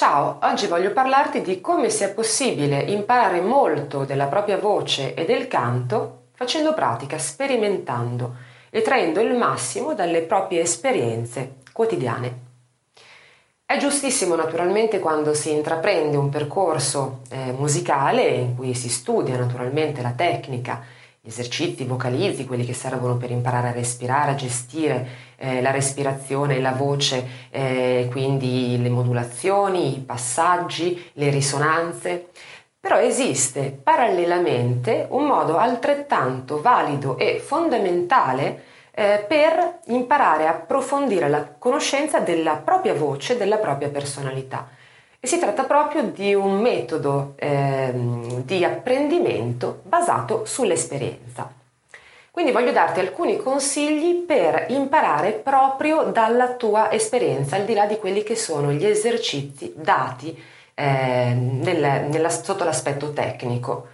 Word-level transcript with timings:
Ciao, 0.00 0.38
oggi 0.44 0.66
voglio 0.66 0.94
parlarti 0.94 1.42
di 1.42 1.60
come 1.60 1.90
sia 1.90 2.08
possibile 2.08 2.80
imparare 2.80 3.42
molto 3.42 4.06
della 4.06 4.28
propria 4.28 4.56
voce 4.56 5.12
e 5.12 5.26
del 5.26 5.46
canto 5.46 6.28
facendo 6.32 6.72
pratica, 6.72 7.18
sperimentando 7.18 8.36
e 8.70 8.80
traendo 8.80 9.20
il 9.20 9.36
massimo 9.36 9.92
dalle 9.92 10.22
proprie 10.22 10.62
esperienze 10.62 11.56
quotidiane. 11.70 12.38
È 13.66 13.76
giustissimo 13.76 14.36
naturalmente 14.36 15.00
quando 15.00 15.34
si 15.34 15.52
intraprende 15.52 16.16
un 16.16 16.30
percorso 16.30 17.20
eh, 17.28 17.52
musicale 17.52 18.26
in 18.26 18.56
cui 18.56 18.72
si 18.72 18.88
studia 18.88 19.36
naturalmente 19.36 20.00
la 20.00 20.12
tecnica, 20.12 20.82
gli 21.22 21.28
esercizi 21.28 21.84
vocalizzi, 21.84 22.46
quelli 22.46 22.64
che 22.64 22.72
servono 22.72 23.18
per 23.18 23.30
imparare 23.30 23.68
a 23.68 23.72
respirare, 23.72 24.30
a 24.30 24.34
gestire 24.36 25.08
eh, 25.36 25.60
la 25.60 25.70
respirazione 25.70 26.60
la 26.60 26.72
voce, 26.72 27.48
eh, 27.50 28.08
quindi 28.10 28.80
le 28.80 28.88
modulazioni, 28.88 29.98
i 29.98 30.00
passaggi, 30.00 31.10
le 31.14 31.28
risonanze. 31.28 32.28
Però 32.80 32.98
esiste 32.98 33.78
parallelamente 33.82 35.06
un 35.10 35.26
modo 35.26 35.58
altrettanto 35.58 36.62
valido 36.62 37.18
e 37.18 37.38
fondamentale 37.38 38.62
eh, 38.92 39.22
per 39.28 39.80
imparare 39.88 40.46
a 40.46 40.52
approfondire 40.52 41.28
la 41.28 41.46
conoscenza 41.58 42.20
della 42.20 42.56
propria 42.56 42.94
voce, 42.94 43.36
della 43.36 43.58
propria 43.58 43.90
personalità. 43.90 44.68
E 45.22 45.26
si 45.26 45.38
tratta 45.38 45.64
proprio 45.64 46.04
di 46.04 46.32
un 46.32 46.60
metodo 46.60 47.34
eh, 47.36 47.92
di 48.42 48.64
apprendimento 48.64 49.80
basato 49.82 50.46
sull'esperienza. 50.46 51.52
Quindi 52.30 52.52
voglio 52.52 52.72
darti 52.72 53.00
alcuni 53.00 53.36
consigli 53.36 54.22
per 54.22 54.64
imparare 54.70 55.32
proprio 55.32 56.04
dalla 56.04 56.54
tua 56.54 56.90
esperienza, 56.90 57.56
al 57.56 57.66
di 57.66 57.74
là 57.74 57.84
di 57.84 57.98
quelli 57.98 58.22
che 58.22 58.34
sono 58.34 58.72
gli 58.72 58.86
esercizi 58.86 59.74
dati 59.76 60.34
eh, 60.72 61.34
nel, 61.34 62.06
nella, 62.08 62.30
sotto 62.30 62.64
l'aspetto 62.64 63.12
tecnico. 63.12 63.88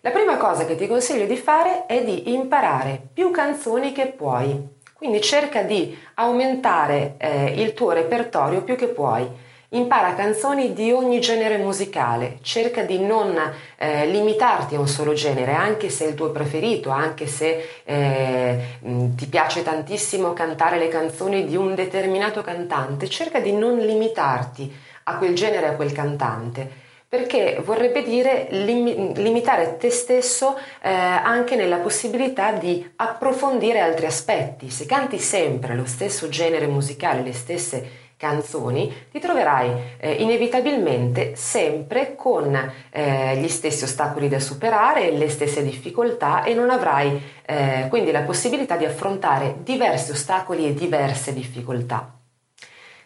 La 0.00 0.10
prima 0.10 0.36
cosa 0.38 0.64
che 0.64 0.74
ti 0.74 0.88
consiglio 0.88 1.26
di 1.26 1.36
fare 1.36 1.86
è 1.86 2.02
di 2.02 2.32
imparare 2.32 3.00
più 3.12 3.30
canzoni 3.30 3.92
che 3.92 4.06
puoi. 4.06 4.60
Quindi 4.92 5.20
cerca 5.20 5.62
di 5.62 5.96
aumentare 6.14 7.14
eh, 7.18 7.62
il 7.62 7.74
tuo 7.74 7.92
repertorio 7.92 8.62
più 8.62 8.74
che 8.74 8.88
puoi 8.88 9.52
impara 9.70 10.14
canzoni 10.14 10.72
di 10.72 10.92
ogni 10.92 11.20
genere 11.20 11.56
musicale, 11.58 12.38
cerca 12.42 12.82
di 12.82 12.98
non 12.98 13.36
eh, 13.76 14.06
limitarti 14.06 14.74
a 14.74 14.80
un 14.80 14.88
solo 14.88 15.12
genere, 15.12 15.54
anche 15.54 15.88
se 15.88 16.04
è 16.04 16.08
il 16.08 16.14
tuo 16.14 16.30
preferito, 16.30 16.90
anche 16.90 17.26
se 17.26 17.80
eh, 17.84 18.58
ti 18.80 19.26
piace 19.26 19.62
tantissimo 19.62 20.32
cantare 20.32 20.78
le 20.78 20.88
canzoni 20.88 21.44
di 21.44 21.56
un 21.56 21.74
determinato 21.74 22.42
cantante, 22.42 23.08
cerca 23.08 23.40
di 23.40 23.52
non 23.52 23.78
limitarti 23.78 24.72
a 25.04 25.16
quel 25.16 25.34
genere, 25.34 25.68
a 25.68 25.74
quel 25.74 25.92
cantante 25.92 26.82
perché 27.14 27.60
vorrebbe 27.64 28.02
dire 28.02 28.48
lim- 28.50 29.16
limitare 29.16 29.76
te 29.76 29.88
stesso 29.88 30.58
eh, 30.82 30.90
anche 30.90 31.54
nella 31.54 31.76
possibilità 31.76 32.50
di 32.50 32.90
approfondire 32.96 33.78
altri 33.78 34.06
aspetti. 34.06 34.68
Se 34.68 34.84
canti 34.84 35.20
sempre 35.20 35.76
lo 35.76 35.84
stesso 35.84 36.28
genere 36.28 36.66
musicale, 36.66 37.22
le 37.22 37.32
stesse 37.32 38.02
canzoni, 38.24 38.90
ti 39.10 39.18
troverai 39.18 39.96
eh, 39.98 40.12
inevitabilmente 40.12 41.36
sempre 41.36 42.14
con 42.16 42.54
eh, 42.90 43.36
gli 43.36 43.48
stessi 43.48 43.84
ostacoli 43.84 44.28
da 44.28 44.40
superare, 44.40 45.10
le 45.10 45.28
stesse 45.28 45.62
difficoltà 45.62 46.42
e 46.42 46.54
non 46.54 46.70
avrai 46.70 47.20
eh, 47.44 47.86
quindi 47.90 48.12
la 48.12 48.22
possibilità 48.22 48.78
di 48.78 48.86
affrontare 48.86 49.56
diversi 49.62 50.12
ostacoli 50.12 50.66
e 50.66 50.72
diverse 50.72 51.34
difficoltà. 51.34 52.14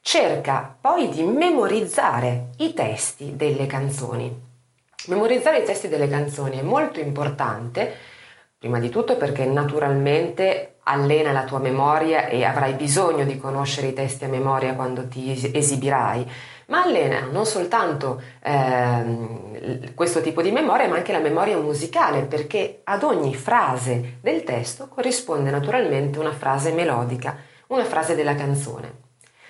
Cerca 0.00 0.76
poi 0.80 1.08
di 1.08 1.22
memorizzare 1.22 2.48
i 2.58 2.74
testi 2.74 3.36
delle 3.36 3.66
canzoni. 3.66 4.52
Memorizzare 5.06 5.60
i 5.60 5.64
testi 5.64 5.86
delle 5.86 6.08
canzoni 6.08 6.58
è 6.58 6.62
molto 6.62 6.98
importante, 6.98 7.94
prima 8.58 8.80
di 8.80 8.88
tutto 8.88 9.16
perché 9.16 9.44
naturalmente 9.44 10.73
allena 10.84 11.32
la 11.32 11.44
tua 11.44 11.58
memoria 11.58 12.26
e 12.26 12.44
avrai 12.44 12.74
bisogno 12.74 13.24
di 13.24 13.38
conoscere 13.38 13.88
i 13.88 13.92
testi 13.92 14.24
a 14.24 14.28
memoria 14.28 14.74
quando 14.74 15.08
ti 15.08 15.30
esibirai, 15.52 16.30
ma 16.66 16.82
allena 16.82 17.26
non 17.30 17.46
soltanto 17.46 18.22
eh, 18.42 19.92
questo 19.94 20.20
tipo 20.20 20.42
di 20.42 20.50
memoria, 20.50 20.88
ma 20.88 20.96
anche 20.96 21.12
la 21.12 21.18
memoria 21.18 21.56
musicale, 21.58 22.22
perché 22.22 22.80
ad 22.84 23.02
ogni 23.02 23.34
frase 23.34 24.18
del 24.20 24.44
testo 24.44 24.88
corrisponde 24.88 25.50
naturalmente 25.50 26.18
una 26.18 26.32
frase 26.32 26.72
melodica, 26.72 27.36
una 27.68 27.84
frase 27.84 28.14
della 28.14 28.34
canzone. 28.34 29.02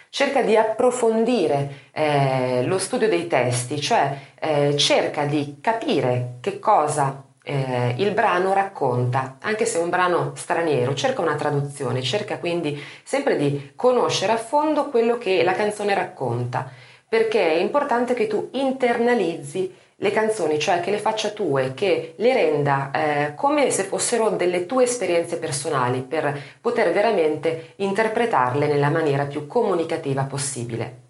Cerca 0.09 0.43
di 0.43 0.57
approfondire 0.57 1.89
eh, 1.93 2.63
lo 2.65 2.79
studio 2.79 3.09
dei 3.09 3.27
testi, 3.27 3.81
cioè 3.81 4.17
eh, 4.39 4.77
cerca 4.77 5.25
di 5.25 5.59
capire 5.61 6.37
che 6.41 6.61
cosa 6.61 7.25
eh, 7.47 7.95
il 7.99 8.13
brano 8.13 8.55
racconta, 8.55 9.37
anche 9.41 9.67
se 9.67 9.79
è 9.79 9.83
un 9.83 9.91
brano 9.91 10.33
straniero, 10.35 10.95
cerca 10.95 11.21
una 11.21 11.37
traduzione, 11.37 12.03
cerca 12.03 12.39
quindi 12.39 12.83
sempre 13.05 13.37
di 13.37 13.73
conoscere 13.77 14.33
a 14.33 14.39
fondo 14.39 14.89
quello 14.89 15.19
che 15.19 15.45
la 15.45 15.53
canzone 15.53 15.95
racconta, 15.95 16.69
perché 17.07 17.53
è 17.53 17.61
importante 17.61 18.15
che 18.15 18.27
tu 18.27 18.49
internalizzi 18.53 19.83
le 19.97 20.11
canzoni, 20.11 20.59
cioè 20.59 20.81
che 20.81 20.91
le 20.91 20.99
faccia 20.99 21.31
tue, 21.31 21.75
che 21.75 22.15
le 22.17 22.33
renda 22.33 22.91
eh, 22.93 23.35
come 23.35 23.71
se 23.71 23.85
fossero 23.85 24.31
delle 24.31 24.67
tue 24.67 24.85
esperienze 24.85 25.39
personali 25.39 26.01
per 26.01 26.37
poter 26.61 26.93
veramente 26.93 27.75
interpretarle 27.77 28.67
nella 28.67 28.89
maniera 28.89 29.27
più 29.27 29.47
comunicativa 29.47 30.25
possibile. 30.25 31.03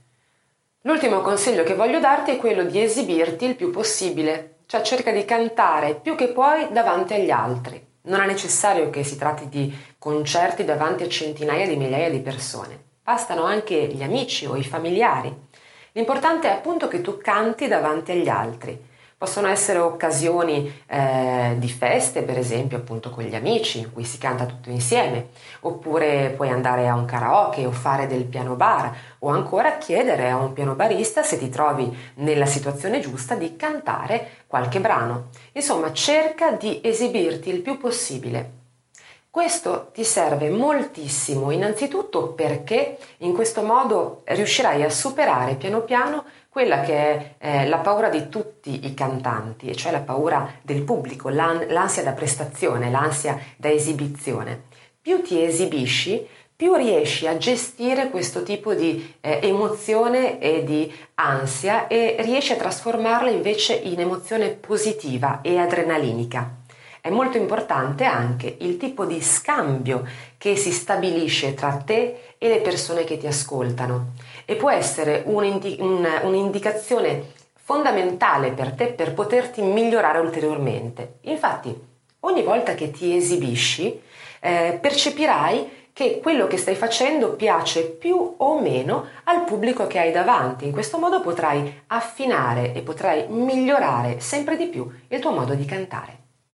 L'ultimo 0.82 1.22
consiglio 1.22 1.62
che 1.62 1.74
voglio 1.74 1.98
darti 1.98 2.32
è 2.32 2.36
quello 2.36 2.64
di 2.64 2.82
esibirti 2.82 3.46
il 3.46 3.54
più 3.54 3.70
possibile 3.70 4.56
cioè 4.74 4.82
cerca 4.82 5.12
di 5.12 5.24
cantare 5.24 5.94
più 5.94 6.16
che 6.16 6.32
puoi 6.32 6.72
davanti 6.72 7.14
agli 7.14 7.30
altri. 7.30 7.80
Non 8.06 8.20
è 8.20 8.26
necessario 8.26 8.90
che 8.90 9.04
si 9.04 9.16
tratti 9.16 9.48
di 9.48 9.72
concerti 9.98 10.64
davanti 10.64 11.04
a 11.04 11.08
centinaia 11.08 11.64
di 11.68 11.76
migliaia 11.76 12.10
di 12.10 12.18
persone, 12.18 12.82
bastano 13.00 13.44
anche 13.44 13.86
gli 13.86 14.02
amici 14.02 14.46
o 14.46 14.56
i 14.56 14.64
familiari. 14.64 15.32
L'importante 15.92 16.48
è 16.48 16.52
appunto 16.52 16.88
che 16.88 17.02
tu 17.02 17.18
canti 17.18 17.68
davanti 17.68 18.10
agli 18.10 18.28
altri. 18.28 18.76
Possono 19.16 19.48
essere 19.48 19.78
occasioni 19.78 20.82
eh, 20.86 21.54
di 21.58 21.68
feste, 21.68 22.22
per 22.22 22.36
esempio 22.36 22.78
appunto 22.78 23.10
con 23.10 23.24
gli 23.24 23.34
amici, 23.34 23.78
in 23.78 23.92
cui 23.92 24.04
si 24.04 24.18
canta 24.18 24.44
tutto 24.44 24.70
insieme, 24.70 25.28
oppure 25.60 26.32
puoi 26.36 26.50
andare 26.50 26.88
a 26.88 26.94
un 26.94 27.04
karaoke 27.04 27.64
o 27.64 27.70
fare 27.70 28.06
del 28.06 28.24
piano 28.24 28.56
bar, 28.56 28.94
o 29.20 29.28
ancora 29.28 29.78
chiedere 29.78 30.30
a 30.30 30.36
un 30.36 30.52
piano 30.52 30.74
barista 30.74 31.22
se 31.22 31.38
ti 31.38 31.48
trovi 31.48 31.96
nella 32.16 32.46
situazione 32.46 33.00
giusta 33.00 33.34
di 33.34 33.56
cantare 33.56 34.44
qualche 34.46 34.80
brano. 34.80 35.28
Insomma, 35.52 35.92
cerca 35.92 36.52
di 36.52 36.80
esibirti 36.82 37.50
il 37.50 37.60
più 37.60 37.78
possibile. 37.78 38.63
Questo 39.34 39.90
ti 39.92 40.04
serve 40.04 40.48
moltissimo, 40.48 41.50
innanzitutto 41.50 42.28
perché 42.34 42.98
in 43.18 43.32
questo 43.34 43.62
modo 43.62 44.20
riuscirai 44.26 44.84
a 44.84 44.88
superare 44.88 45.56
piano 45.56 45.80
piano 45.80 46.22
quella 46.48 46.82
che 46.82 46.94
è 46.94 47.34
eh, 47.38 47.66
la 47.66 47.78
paura 47.78 48.10
di 48.10 48.28
tutti 48.28 48.86
i 48.86 48.94
cantanti, 48.94 49.76
cioè 49.76 49.90
la 49.90 50.02
paura 50.02 50.48
del 50.62 50.82
pubblico, 50.82 51.30
l'an- 51.30 51.66
l'ansia 51.70 52.04
da 52.04 52.12
prestazione, 52.12 52.92
l'ansia 52.92 53.36
da 53.56 53.72
esibizione. 53.72 54.66
Più 55.02 55.20
ti 55.20 55.42
esibisci, 55.42 56.24
più 56.54 56.74
riesci 56.76 57.26
a 57.26 57.36
gestire 57.36 58.10
questo 58.10 58.44
tipo 58.44 58.72
di 58.72 59.16
eh, 59.20 59.40
emozione 59.42 60.38
e 60.38 60.62
di 60.62 60.94
ansia 61.14 61.88
e 61.88 62.18
riesci 62.20 62.52
a 62.52 62.56
trasformarla 62.56 63.30
invece 63.30 63.74
in 63.74 63.98
emozione 63.98 64.50
positiva 64.50 65.40
e 65.42 65.58
adrenalinica. 65.58 66.62
È 67.06 67.10
molto 67.10 67.36
importante 67.36 68.04
anche 68.04 68.56
il 68.60 68.78
tipo 68.78 69.04
di 69.04 69.20
scambio 69.20 70.06
che 70.38 70.56
si 70.56 70.72
stabilisce 70.72 71.52
tra 71.52 71.72
te 71.84 72.36
e 72.38 72.48
le 72.48 72.62
persone 72.62 73.04
che 73.04 73.18
ti 73.18 73.26
ascoltano 73.26 74.12
e 74.46 74.56
può 74.56 74.70
essere 74.70 75.22
un'indi- 75.26 75.76
un, 75.80 76.08
un'indicazione 76.22 77.32
fondamentale 77.62 78.52
per 78.52 78.72
te 78.72 78.86
per 78.86 79.12
poterti 79.12 79.60
migliorare 79.60 80.18
ulteriormente. 80.18 81.16
Infatti, 81.24 81.78
ogni 82.20 82.42
volta 82.42 82.72
che 82.72 82.90
ti 82.90 83.14
esibisci, 83.14 84.00
eh, 84.40 84.78
percepirai 84.80 85.90
che 85.92 86.20
quello 86.22 86.46
che 86.46 86.56
stai 86.56 86.74
facendo 86.74 87.34
piace 87.34 87.82
più 87.82 88.36
o 88.38 88.58
meno 88.58 89.08
al 89.24 89.44
pubblico 89.44 89.86
che 89.86 89.98
hai 89.98 90.10
davanti. 90.10 90.64
In 90.64 90.72
questo 90.72 90.96
modo 90.96 91.20
potrai 91.20 91.82
affinare 91.88 92.72
e 92.72 92.80
potrai 92.80 93.26
migliorare 93.28 94.20
sempre 94.20 94.56
di 94.56 94.68
più 94.68 94.90
il 95.08 95.20
tuo 95.20 95.32
modo 95.32 95.52
di 95.52 95.66
cantare. 95.66 96.23